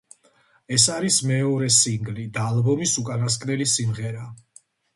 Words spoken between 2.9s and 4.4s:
უკანასკნელი სიმღერა.